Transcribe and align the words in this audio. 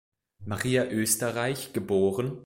Maria 0.47 0.87
Oesterreich 0.89 1.73
geb. 1.73 1.91